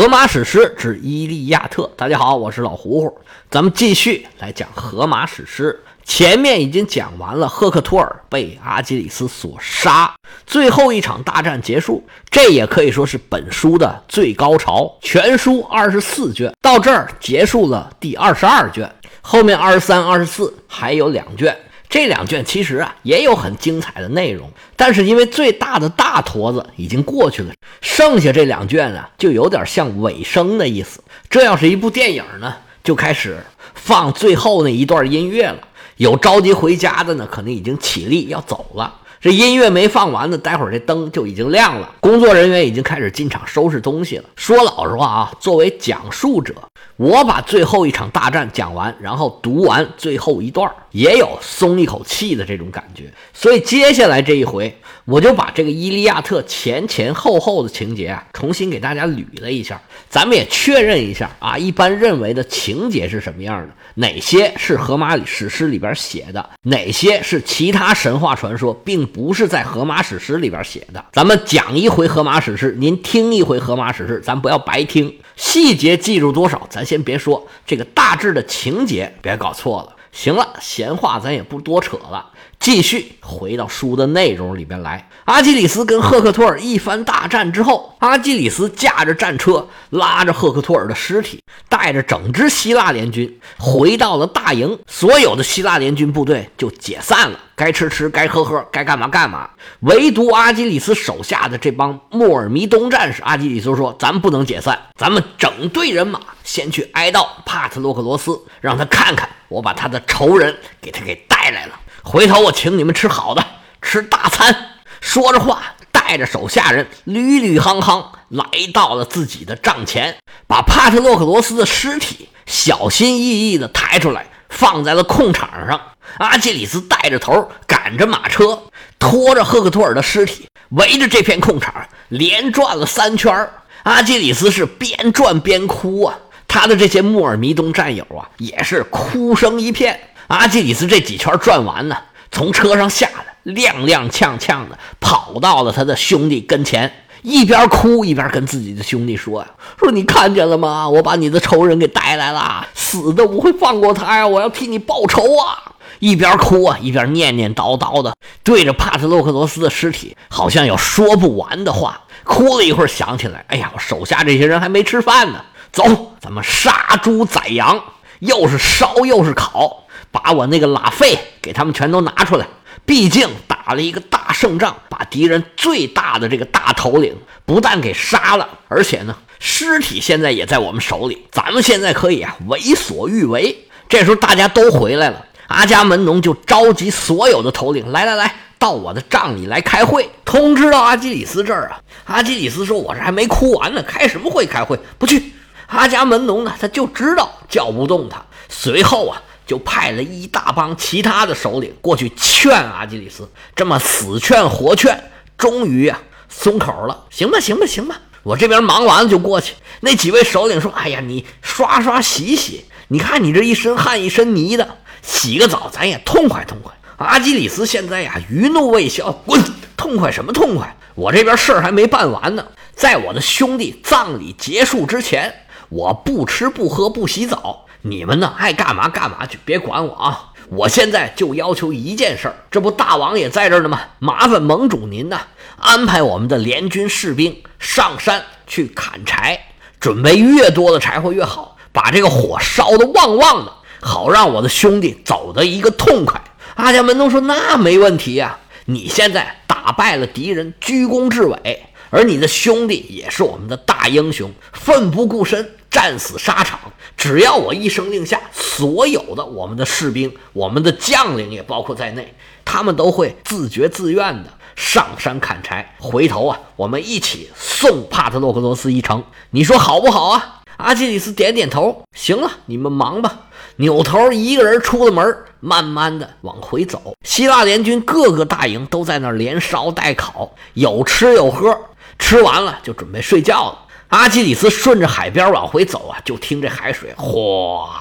[0.00, 1.82] 荷马史诗之《伊利亚特》。
[1.94, 3.18] 大家好，我是老胡胡，
[3.50, 5.78] 咱们继续来讲荷马史诗。
[6.04, 10.14] 前面已经讲完了，赫克托尔被阿基里斯所杀，
[10.46, 14.90] 最后一场大战结束，这也可以说是本书的最高潮。
[15.02, 18.90] 全书二十四卷，到这儿结束了第二十二卷，
[19.20, 21.54] 后面二十三、二十四还有两卷。
[21.90, 27.52] 这两卷其实啊也有很精彩的内容，但是因为最大的大坨子已经过去了，
[27.82, 31.02] 剩下这两卷啊就有点像尾声的意思。
[31.28, 33.38] 这要是一部电影呢，就开始
[33.74, 35.58] 放最后那一段音乐了。
[35.96, 38.94] 有着急回家的呢，可能已经起立要走了。
[39.20, 41.92] 这音乐没放完呢，待会儿这灯就已经亮了。
[42.00, 44.24] 工作人员已经开始进场收拾东西了。
[44.34, 46.54] 说老实话啊，作为讲述者，
[46.96, 53.10] 我把最后一场大战讲完，然后读完最后一段，也有松一口气的这种感觉。
[53.32, 59.80] 所以接下来这一回，我就把这个《伊利亚特》前前后后的情节啊，重新给大家捋了一下。
[60.10, 63.68] 咱们也确认一下啊，一般认为的情节是什么样的？
[63.94, 66.50] 哪些是荷马史诗里边写的？
[66.64, 71.02] 哪些是其他神话传说，并不是在荷马史诗里边写的？
[71.12, 75.14] 咱们讲一回荷马史诗，您听一回荷马史诗，咱不要白听。
[75.36, 79.96] 细节记住多少，咱先别说，这个大致的情节别搞错了。
[80.12, 82.26] 行了，闲话咱也不多扯了。
[82.58, 85.08] 继续回到书的内容里边来。
[85.24, 94.78] 阿基里斯跟赫克托尔一番大战之后，阿基里斯驾着战车，拉着赫克托尔的尸体，带着整支希腊联军回到了大营。
[94.86, 99.48] 所有的希腊联军部队就解散了，该吃吃，该喝喝，该干嘛干嘛。
[99.80, 113.44] 唯独阿基里斯手下的这帮莫尔弥东战士，阿基里斯说：“咱不能解散，咱们整队人马先去哀悼帕特洛克罗斯，让他看看我把他的仇人给他给带来了。”回头我请你们吃好的，
[113.82, 114.56] 吃大餐。
[115.02, 125.80] 说着话，带着手下人屡屡夯夯来到了自己的帐前，把帕特洛克罗斯的尸体小心翼翼地抬出来，放在了空场上。
[126.18, 128.62] 阿基里斯带着头赶着马车，
[128.98, 133.48] 拖着赫克托尔的尸体，围着这片空场连转了三圈。
[133.84, 136.18] 阿基里斯是边转边哭啊，
[136.50, 140.00] 他的这些穆尔弥东战友啊，也是哭声一片。
[140.26, 141.96] 阿基里斯这几圈转完呢，
[142.32, 150.88] 从车上下来，踉踉跄跄的跑到了他的兄弟跟前，一边哭一边跟自己的兄弟说：“呀，说你看见了吗？
[150.88, 154.26] 我把你的仇人给带来了，死的不会放过他呀！
[154.26, 158.12] 我要替你报仇啊！”一边哭啊，一边念念叨叨的
[158.42, 162.00] 对着帕特洛克罗斯的尸体，好像有说不完的话。
[162.24, 167.82] 哭了一会儿，想起来：“哎呀，我手下这些人还没吃饭呢，走，咱们杀猪宰羊，
[168.20, 172.44] 又是烧又是烤。”把我那个拉费给他们全都拿出来，
[172.84, 177.16] 毕竟打了一个大胜仗，把敌人最大的这个大头领
[177.46, 183.56] 不但给杀了，而且呢，尸体现在也在我们手里，咱们现在可以啊为所欲为。
[183.88, 191.78] 这时候大家都回来了，阿伽门农就召集所有的头领，来来来，到我的帐里来开会，通知到阿基里斯这儿啊。
[192.06, 194.44] 阿基里斯说：“我这还没哭完呢，开什么会？
[194.44, 195.34] 开会不去。”
[195.70, 199.22] 阿伽门农呢，他就知道叫不动他，随后啊。
[199.46, 207.06] 就派了一大帮其他的首领过去劝阿基里斯，这么死劝活劝，终于啊松口了。
[207.10, 209.54] 行吧，行吧，行吧，我这边忙完了就过去。
[209.80, 219.42] 那几位首领说：“哎呀，你刷刷洗洗，你看你这一身汗一身泥的，洗个澡咱也痛快痛快。”阿基里斯现在呀余怒未消，滚，
[219.76, 220.76] 痛快什么痛快？
[220.94, 225.34] 我这边事儿还没办完呢，在我的兄弟葬礼结束之前，
[225.70, 227.64] 我不吃不喝不洗澡。
[227.82, 230.32] 你们呢，爱干嘛干嘛去，别管我啊！
[230.50, 233.80] 我现在就要求一件事儿，这不大王也在这儿呢吗？
[234.00, 235.18] 麻烦盟主您呢，
[235.56, 239.40] 安排我们的联军士兵上山去砍柴，
[239.80, 246.20] 准备越多的柴火越好，把这个火烧得旺旺的，好让我的兄弟走得一个痛快。
[246.56, 248.36] 阿伽门农说：“那没问题呀，
[248.66, 256.58] 你现在打败了敌人，居功至伟，而你的兄弟也是我们的大英雄，奋不顾身。”战死沙场，
[256.96, 262.12] 只要我一声令下，所有的我们的士兵、我们的将领也包括在内，
[262.44, 265.76] 他们都会自觉自愿的上山砍柴。
[265.78, 270.42] 回头啊，我们一起送帕特洛克罗斯一程，你说好不好啊？
[270.56, 273.20] 阿基里斯点点头，行了，你们忙吧。
[273.56, 276.94] 扭头一个人出了门，慢慢的往回走。
[277.04, 281.56] 希腊联军各个大营都在那连烧带烤，有吃有喝，
[282.00, 283.58] 吃完了就准备睡觉了。
[283.88, 287.80] 阿基里斯顺着海边往回走啊，就听这海水哗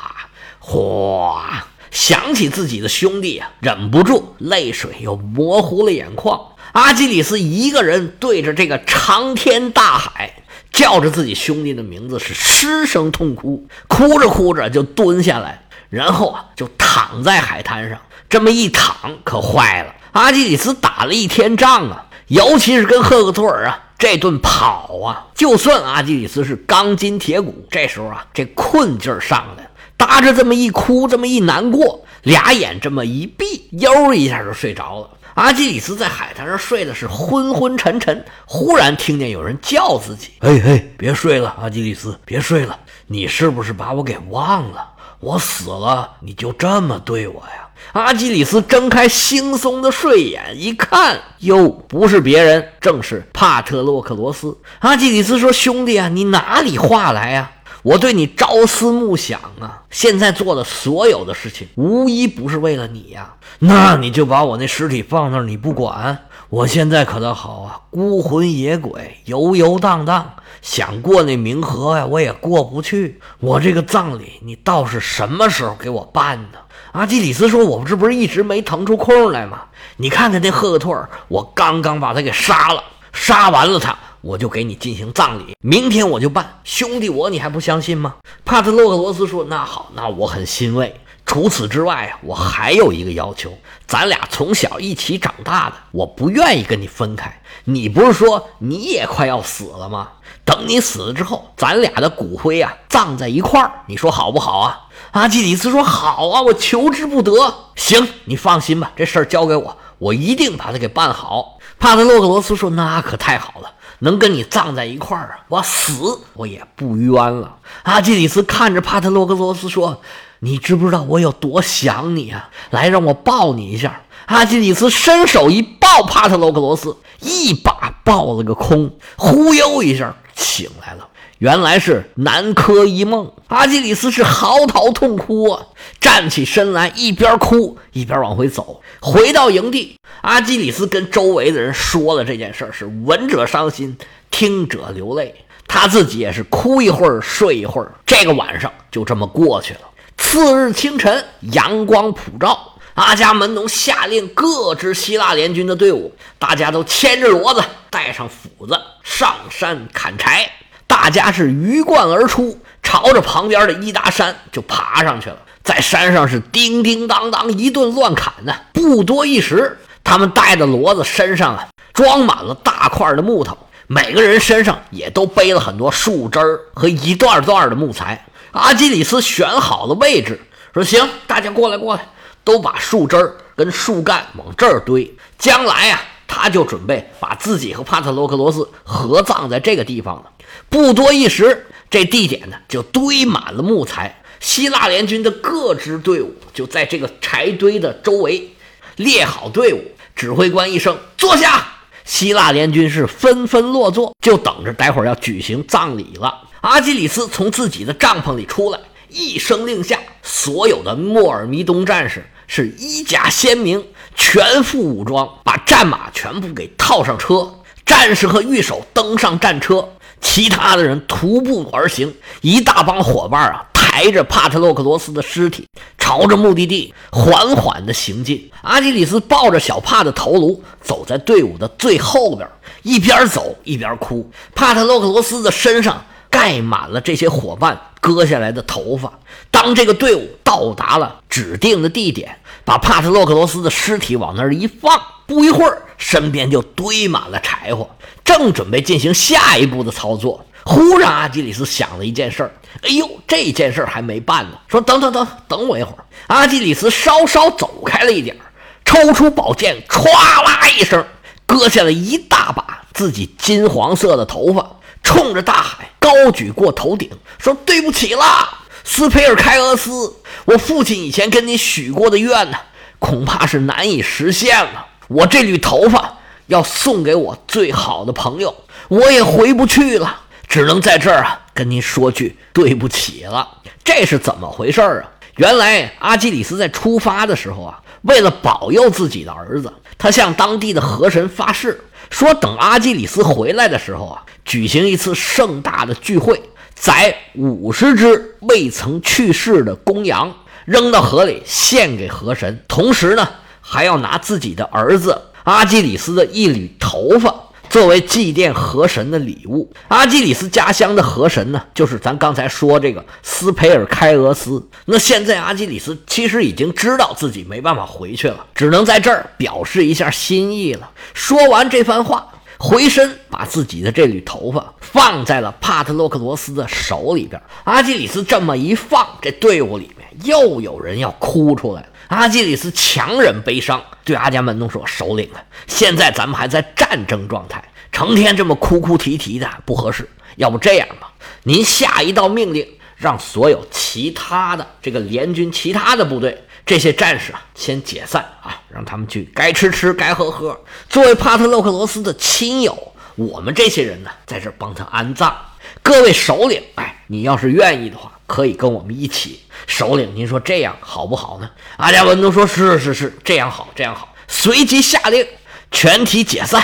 [0.60, 6.40] 哗，想起自己的兄弟啊，忍不住泪水又模糊了眼眶。
[6.74, 18.00] 阿基里斯一个人对着这个长天大海，叫着自己兄弟的名字，是失声痛哭，哭着哭着就蹲下来，然后啊就躺在海滩上。
[18.28, 35.10] 这么一躺可坏了，阿基里斯打了一天仗啊，尤其是跟赫克托尔啊这顿跑啊，就算阿基里斯是钢筋铁骨，这时候啊这困劲儿上来了，搭着这么一哭，这么一难过，俩眼这么一闭，悠一下就睡着了。
[35.36, 42.80] 阿基里斯在海滩上睡的是昏昏沉沉，忽然听见有人叫自己：“嘿嘿，别睡了，阿基里斯，别睡了！
[43.08, 44.94] 你是不是把我给忘了？
[45.20, 54.58] 我死了，你就这么对我呀？”阿基里斯睁开惺忪的睡眼，一看，哟，不是别人，正是帕特洛克罗斯。
[54.80, 59.84] 阿基里斯说：“兄弟啊，你哪里话来呀？”我对你朝思暮想啊！
[59.90, 63.34] 现在做的所有的事情，无一不是为了你呀。
[63.60, 66.26] 那你就把我那尸体放那儿，你不管。
[66.50, 70.30] 我现在可倒好啊，孤魂野鬼，游游荡荡，
[70.62, 73.20] 想过那冥河呀，我也过不去。
[73.40, 76.60] 我这个葬礼，你倒是什么时候给我办呢？
[76.92, 79.62] 阿基里斯说：“我这不是一直没腾出空来吗？
[79.98, 82.84] 你看看那赫克托尔，我刚刚把他给杀了，
[83.14, 86.60] 杀完了他。”我就给你进行葬礼，明天我就办。
[86.66, 88.16] 兄弟，我你还不相信吗？
[88.44, 90.94] 帕特洛克罗斯说：“那好，那我很欣慰。
[91.26, 93.58] 除此之外啊，我还有一个要求，
[93.90, 97.42] 咱俩从小一起长大的，我不愿意跟你分开。
[97.64, 100.10] 你不是说你也快要死了吗？
[100.46, 107.32] 等你死了之后，咱俩的骨灰啊葬在一块儿，你说好不好啊？”阿基里斯说：“好啊，我求之不得。
[107.76, 113.72] 行，你放心吧，这事儿交给我，我一定把它给办好。”帕特洛克罗斯说：“那可太好了。”
[114.02, 115.44] 能跟你葬在一块儿啊！
[115.50, 117.58] 我死我也不冤了。
[117.84, 120.02] 阿基里斯看着帕特洛克罗斯说
[120.40, 122.50] ：“你知不知道我有多想你啊？
[122.70, 131.08] 来，让我抱你一下。”阿基里斯伸手一抱帕特洛克罗斯，一把抱了个空，忽悠一下醒来了。
[131.40, 133.32] 原来是南柯一梦。
[133.48, 135.66] 阿基里斯是嚎啕痛哭啊，
[136.00, 138.82] 站起身来，一边哭一边往回走。
[139.00, 143.98] 回到营地，阿基里斯跟周围的人说了这件事是闻者伤心，
[144.30, 145.34] 听者流泪。
[145.68, 147.94] 他自己也是哭一会儿，睡一会儿。
[148.06, 149.82] 这个晚上就这么过去了。
[150.22, 160.48] 次日清晨，阳光普照，阿伽门农下令各支希腊联军的队伍，大家都牵着骡子，带上斧子，上山砍柴。
[160.86, 165.38] 大家是鱼贯而出，朝着旁边的伊达山就爬上去了。
[165.64, 168.54] 在山上是叮叮当当一顿乱砍呢。
[168.74, 173.58] 不多一时，他们带的骡子身上啊装满了大块的木头，
[173.88, 178.26] 每个人身上也都背了很多树枝儿和一段段的木材。
[178.52, 180.40] 阿基里斯选好了位置，
[180.74, 182.08] 说：“行，大家过来，过来，
[182.44, 185.16] 都把树枝儿跟树干往这儿堆。
[185.38, 190.32] 将来呀，他就准备把自己和帕特洛克罗斯合葬在这个地方了。”
[190.70, 194.22] 不多一时，这地点呢就堆满了木材。
[194.40, 198.50] 希腊联军的各支队伍就在这个柴堆的周围
[198.96, 199.84] 列好队伍。
[200.16, 201.66] 指挥官一声“坐下”，
[202.10, 206.42] 希腊联军是纷纷落座，就等着待会儿要举行葬礼了。
[206.62, 208.80] 阿基里斯从自己的帐篷里出来，
[209.10, 213.86] 一声令下，所有的莫尔弥东战士是衣甲鲜明，
[214.16, 217.54] 全副武装，把战马全部给套上车，
[217.86, 219.88] 战士和御手登上战车。
[220.20, 225.66] 其他的人徒步而行，一大帮伙伴啊，抬着帕特洛克罗斯的尸体，
[226.10, 228.50] 朝着目的地缓缓地行进。
[228.64, 232.50] 阿基里斯抱着小帕的头颅，走在队伍的最后边，
[232.82, 234.28] 一边走一边哭。
[234.56, 239.20] 帕特洛克罗斯的身上盖满了这些伙伴割下来的头发。
[239.52, 247.88] 当这个队伍到达了指定的地点，把帕特洛克罗斯的尸体往那儿一放，不一会儿，身边就堆满了柴火。
[248.26, 252.52] 正准备进行下一步的操作，忽然阿基里斯想了一件事儿。
[252.84, 254.60] 哎呦，这件事儿还没办呢。
[254.68, 256.06] 说等等等等我一会儿。
[256.28, 258.38] 阿基里斯稍稍走开了一点
[258.86, 260.06] 抽出宝剑，歘
[260.44, 261.04] 啦一声，
[261.48, 264.64] 割下了一大把自己金黄色的头发，
[265.02, 267.10] 冲着大海高举过头顶，
[267.40, 270.14] 说：“对不起啦，斯佩尔开俄斯，
[270.46, 272.58] 我父亲以前跟你许过的愿呢，
[273.00, 274.86] 恐怕是难以实现了。
[275.08, 276.18] 我这缕头发。”
[276.50, 278.56] 要送给我最好的朋友，
[278.88, 283.48] 我也回不去了，只能在这儿啊跟您说句对不起了。
[283.84, 285.12] 这是怎么回事啊？
[285.38, 291.80] 原来阿基里斯在出发的时候啊，为了保佑自己的儿子，他向当地的河神发誓，
[292.10, 296.42] 说等阿基里斯回来的时候啊，举行一次盛大的聚会，
[296.76, 303.30] 宰五十只未曾去世的公羊，扔到河里献给河神，同时呢，
[303.62, 305.22] 还要拿自己的儿子。
[305.46, 307.34] 阿基里斯的一缕头发
[307.70, 309.72] 作为祭奠河神的礼物。
[309.88, 314.68] 阿基里斯家乡的河神呢，就是咱刚才说这个斯培尔开俄斯。
[314.86, 320.90] 那现在阿基里斯其实已经知道自己没办法回去了，只能在这儿表示一下心意了。
[321.14, 322.28] 说完这番话。
[322.62, 327.42] 回身把自己的这缕头发放在了帕特洛克罗斯的手里边。
[327.64, 331.88] 阿基里斯这么一放，这队伍里面又有人要哭出来了。
[332.10, 340.10] 阿基里斯强忍悲伤，对阿伽门农说：“首领啊，现在咱们还在战争状态，成天这么哭哭啼啼的不合适。
[340.36, 341.12] 要不这样吧，
[341.44, 350.60] 您下一道命令，让所有其他的这个联军、其他的部队。”这些战士啊，先解散啊，让他们去该吃吃，该喝喝。
[350.88, 355.36] 作为帕特洛克罗斯的亲友，我们这些人呢，在这帮他安葬。
[355.82, 359.40] 各位首领，哎，你要是愿意的话，可以跟我们一起。
[359.66, 361.50] 首领，您说这样好不好呢？
[361.78, 364.14] 阿加文都说是是是，这样好，这样好。
[364.28, 365.26] 随即下令，
[365.72, 366.64] 全体解散。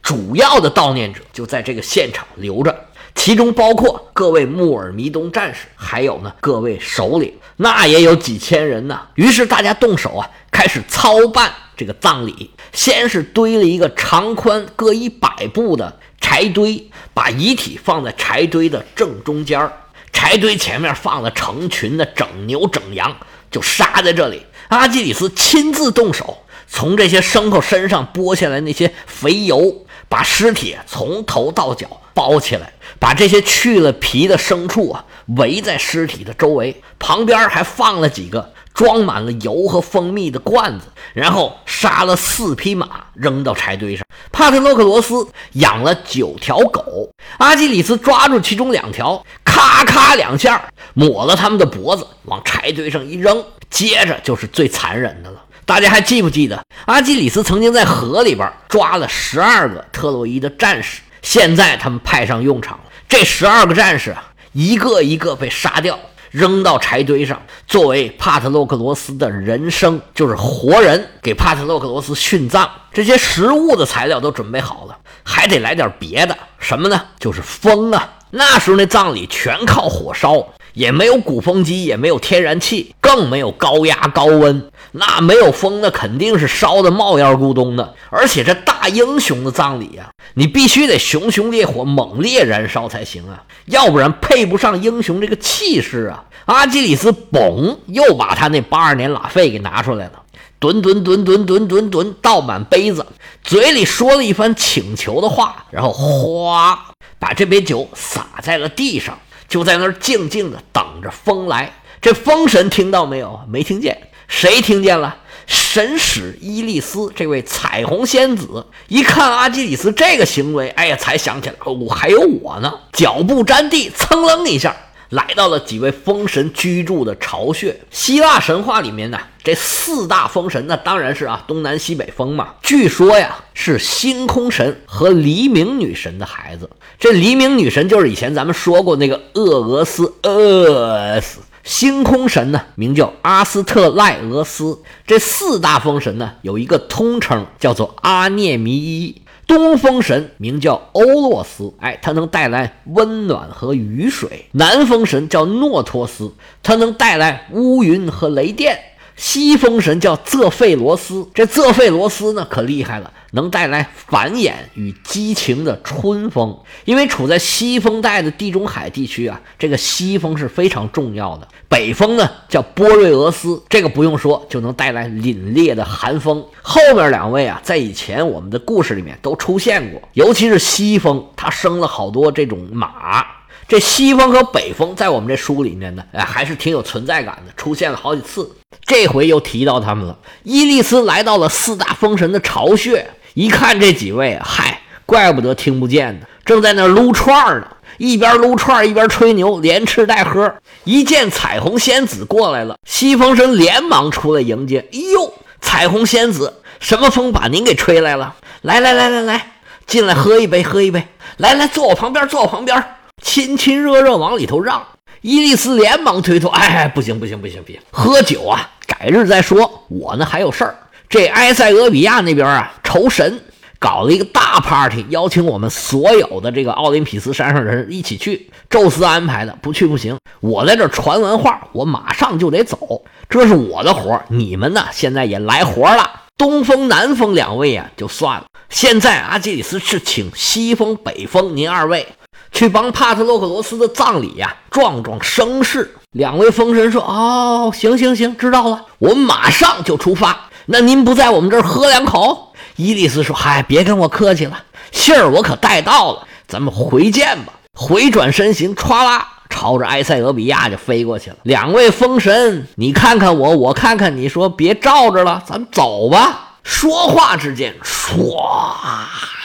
[0.00, 2.86] 主要的悼念者就在这个现场留着。
[3.16, 9.00] 其中包括各位穆尔弥东战士，还有呢各位首领，那也有几千人呢。
[9.16, 12.48] 于是大家动手啊，开始操办这个葬礼。
[12.72, 19.72] 先是堆了一个长宽各一百步的柴堆，把遗体放在柴堆的正中间儿。
[20.12, 23.16] 柴堆前面放了成群的整牛整羊，
[23.50, 24.44] 就杀在这里。
[24.68, 26.38] 阿基里斯亲自动手，
[26.68, 32.72] 从这些牲口身上剥下来那些肥油，把尸体从头到脚包起来。
[32.98, 35.02] 把这些去了皮的牲畜啊
[35.38, 44.02] 围在尸体的周围，旁边还放了几个装满了油和蜂蜜的罐子，然后杀了四匹马扔到柴堆上。
[44.32, 55.44] 帕特洛克罗斯养了九条狗，阿基里斯抓住其中两条，咔咔两下抹了他们的脖子，往柴堆上一扔，接着就是最残忍的了。
[55.66, 61.02] 大家还记不记得阿基里斯曾经在河里边抓了十二个特洛伊的战士？
[61.20, 62.84] 现在他们派上用场了。
[63.06, 65.98] 这十二个战士啊，一个一个被杀掉，
[66.30, 72.70] 扔到柴堆上，作为帕特洛克罗斯的人生，就是活人，给帕特洛克罗斯殉葬。
[72.92, 77.02] 这些食物的材料都准备好了，还得来点别的，什么呢？
[77.18, 78.08] 就是风啊！
[78.30, 80.46] 那时候那葬礼全靠火烧。
[80.72, 87.94] 也没有鼓风机，也没有天然气，更没有高压高温，那没有风，那肯定是烧的冒烟咕咚的。
[88.10, 96.24] 而且这大英雄的葬礼啊，你必须得熊熊烈火猛烈燃烧才行啊，要不然配不上英雄这个气势啊。
[96.46, 100.22] 阿基里斯嘣，又把他那八二年拉菲给拿出来了，
[100.58, 103.06] 吨吨吨吨吨吨吨倒满杯子，
[103.44, 106.86] 嘴里说了一番请求的话，然后哗，
[107.18, 109.18] 把这杯酒洒在了地上。
[109.50, 111.70] 就在那儿静静的等着风来。
[112.00, 113.38] 这风神听到没有？
[113.46, 114.08] 没听见。
[114.26, 115.18] 谁听见了？
[115.46, 122.72] 神使伊利斯这位彩虹仙子一看阿基里斯这个行为，哎呀，才想起来，哦，还有我呢。
[122.92, 124.76] 脚步沾地，噌楞一下。
[125.10, 127.80] 来到了几位风神居住的巢穴。
[127.90, 132.54] 希腊神话里面呢，这四大风神那当然是啊东南西北风嘛。
[132.62, 136.70] 据说呀，是星空神和黎明女神的孩子。
[136.98, 141.40] 这黎明女神就是以前咱们说过那个厄俄斯，厄斯。
[141.62, 144.78] 星空神呢，名叫阿斯特赖俄斯。
[145.06, 149.22] 这四大风神呢，有一个通称叫做阿涅弥伊。
[149.50, 158.76] 东风神名叫欧洛斯，哎，它能带来温暖和雨水；南风神叫诺托斯，它能带来乌云和雷电；
[159.20, 163.12] 西风神叫泽费罗斯，这泽费罗斯呢可厉害了。
[163.32, 171.46] 能带来繁衍与激情的春风，因为处在西风带的地中海地区啊，这个西风是非常重要的。
[171.68, 176.42] 北风呢叫波瑞俄斯，这个不用说就能带来凛冽的寒风。
[176.62, 183.24] 后面两位啊，在以前我们的故事里面都出现过，尤其是西风，它生了好多这种马。
[183.70, 188.50] 这西风和北风在我们这书里面呢，哎，还是挺有存在感的，出现了好几次。
[188.84, 190.18] 这回又提到他们了。
[190.42, 193.08] 伊利斯来到了四大风神的巢穴。
[193.34, 200.52] 一看这几位，嗨，怪不得听不见呢，正在那撸串呢，一边撸串一边吹牛，连吃带喝。
[200.82, 204.80] 一见彩虹仙子过来了，西风神连忙出来迎接。
[204.92, 208.34] 哎呦，彩虹仙子，什么风把您给吹来了？
[208.62, 209.52] 来来来来来，
[209.86, 211.06] 进来喝一杯，喝一杯。
[211.36, 212.84] 来来，坐我旁边，坐我旁边，
[213.22, 214.84] 亲亲热热往里头让。
[215.22, 220.74] 伊利斯连忙推脱，哎，不行不行不行不行，喝酒啊，改日再说，我呢还有事儿。
[221.10, 223.38] 这埃塞俄比亚那边啊，酬神
[223.78, 228.48] 搞了一个大 party，邀请我们所有的这个奥林匹斯山上人一起去。
[228.70, 230.16] 宙斯安排的，不去不行。
[230.40, 236.08] 我在这传完话，我马上就得走，这是我的活你们呢，现在也来活了。
[236.38, 238.46] 东风、南风两位啊，就算了。
[238.70, 242.06] 现在阿基里斯是请西风、北风，您二位
[242.52, 245.94] 去帮帕特洛克罗斯的葬礼呀，壮壮声势。
[246.12, 250.48] 两位风神说：“哦，行行行，知道了，我们马上就出发。
[250.66, 261.36] 那您不在我们这儿喝两口？”伊利斯说：“嗨，别跟我客气了，信儿我可带到了，咱们回见吧。”回转身形，歘啦，朝着埃塞俄比亚就飞过去了。
[261.44, 266.56] 两位风神，你看看我，我看看你，说别照着了，咱们走吧。
[266.64, 268.36] 说话之间，唰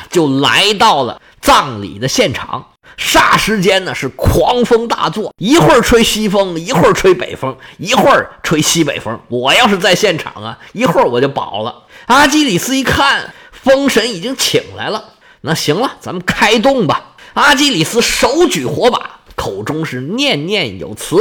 [0.10, 2.66] 就来到了葬礼的现场。
[2.98, 9.20] 霎时间呢，是狂风大作，一会儿吹西风，一会儿吹北风，一会儿吹西北风。
[9.28, 11.84] 我要是在现场啊，一会儿我就饱了。
[12.08, 17.16] 阿基里斯一看，风神已经请来了，那行了，咱们开动吧。
[17.34, 21.18] 阿基里斯手举火把，口中是念念有词，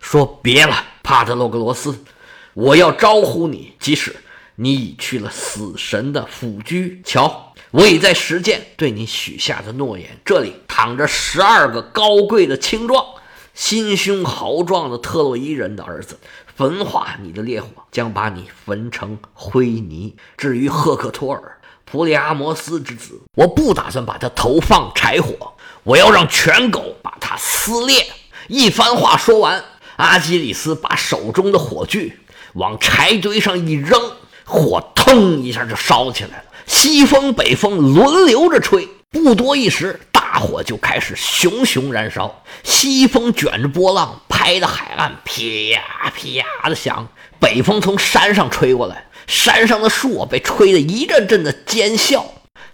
[0.00, 2.04] 说：“别了，帕特洛格罗斯，
[2.54, 4.16] 我要招呼你，即使
[4.56, 7.02] 你已去了死神的府居。
[7.04, 10.18] 瞧。”我已在实践对你许下的诺言。
[10.24, 13.04] 这里躺着十二个高贵的青壮、
[13.52, 16.18] 心胸豪壮的特洛伊人的儿子，
[16.56, 20.16] 焚化你的烈火将把你焚成灰泥。
[20.36, 28.06] 至于赫克托尔、普里阿摩斯之子，我不打算把他投放柴火，我要让犬狗把他撕裂。
[28.46, 29.62] 一番话说完，
[29.96, 32.16] 阿基里斯把手中的火炬
[32.54, 34.00] 往柴堆上一扔，
[34.46, 36.44] 火腾一下就烧起来了。
[36.68, 42.42] 西风北风轮流着吹，不多一时，大火就开始熊熊燃烧。
[42.62, 47.06] 西风卷着波浪，拍的海岸啪啪的响；
[47.40, 52.22] 北风从山上吹过来，山上的树被吹得一阵阵的尖啸。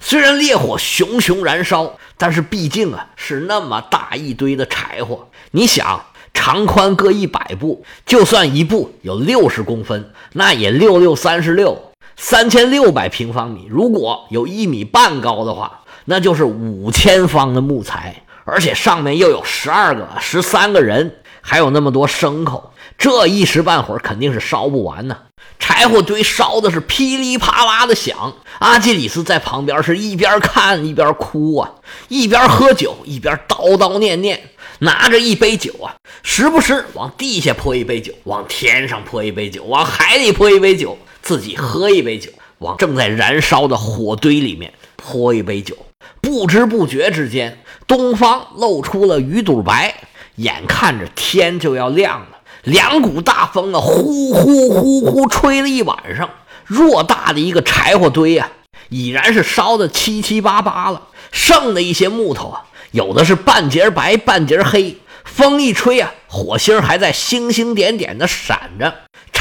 [0.00, 5.28] 虽然烈火熊熊燃烧，但是毕竟啊是那么大一堆的柴火。
[5.52, 11.92] 你想，长宽各一百步，就算一步有六十公分，那也六六三十六。
[12.16, 25.16] 三千六百平方米，如果有一米半高的话，那就是五千方的木材，而且上面又有十二个、十三个人，还有那么多牲口，这一时半会儿肯定是烧不完呢。
[25.58, 31.70] 柴火堆烧的是噼里啪啦的响，阿基里斯在旁边是一边看一边哭啊，
[32.08, 34.40] 一边喝酒一边叨叨念念，
[34.80, 40.96] 拿着一杯酒啊，时不时往地下泼一杯酒，往天上泼一杯酒，往海里泼一杯酒。
[41.24, 45.74] 自己喝一杯酒，往正在燃烧的火堆里面泼一杯酒，
[46.20, 49.94] 不知不觉之间，东方露出了鱼肚白，
[50.36, 52.26] 眼看着天就要亮了。
[52.64, 56.28] 两股大风啊，呼呼呼呼吹了一晚上，
[56.68, 58.50] 偌大的一个柴火堆呀，
[58.90, 61.08] 已然是烧得七七八八了。
[61.32, 64.98] 剩的一些木头啊，有的是半截白，半截黑。
[65.24, 68.94] 风一吹啊，火星还在星星点点的闪着。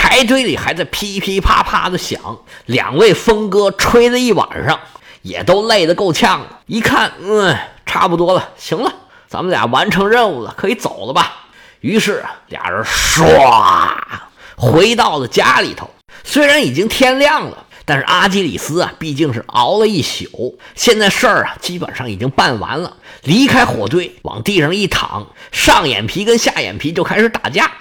[0.03, 2.19] 柴堆里还在噼噼啪啪的响，
[2.65, 4.77] 两位风哥吹了一晚上，
[5.21, 6.59] 也都累得够呛了。
[6.65, 8.93] 一看，嗯，差不多了，行了，
[9.29, 11.45] 咱们俩完成任务了，可以走了吧？
[11.79, 13.95] 于是俩人唰
[14.57, 15.89] 回到了家里头。
[16.25, 22.97] 虽然已经天亮了，但是阿基里斯啊，毕竟是熬了一宿，现在事儿啊，基本上已经办完了。
[23.23, 27.71] 离开火堆，往地上一躺，上眼皮跟下眼皮就开始打架，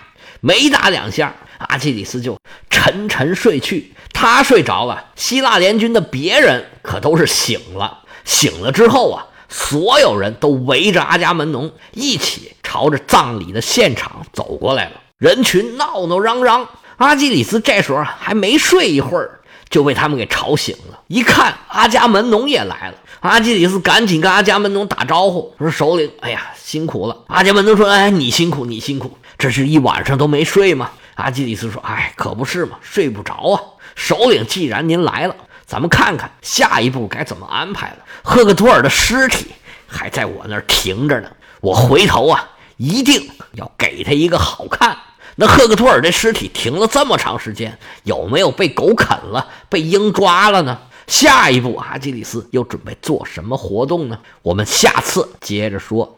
[0.42, 1.34] 没打两下。
[1.68, 2.36] 阿基里斯就
[2.68, 8.00] 沉沉睡去，他睡着了，希腊联军的别人可都是醒了。
[8.24, 15.00] 醒了之后啊，所有人都围着阿伽门农一起朝着葬礼的现场走过来了。
[15.18, 19.38] 人群闹闹嚷嚷，阿基里斯这时候还没睡一会儿，
[19.70, 20.98] 就被他们给吵醒了。
[21.06, 33.60] 一看阿伽门农也来了，阿基里斯赶紧跟阿伽门农打招呼，说：“首领，哎呀，辛苦了。”阿伽门农说：“哎，你辛苦，你辛苦，这是一晚上都没睡吗？”阿基里斯说：“哎，可不是嘛，睡不着啊。
[33.96, 35.34] 首领，既然您来了，
[35.66, 37.96] 咱们看看下一步该怎么安排了。
[38.22, 39.48] 赫克托尔的尸体
[39.88, 41.28] 还在我那儿停着呢，
[41.60, 44.96] 我回头啊，一定要给他一个好看。
[45.34, 50.78] 那赫克托尔这尸体停了这么长时间，有没有被狗啃了，被鹰抓了呢？
[51.08, 54.18] 下一步，阿基里斯又准备做什么活动呢？
[54.42, 56.10] 我们下次接着说。”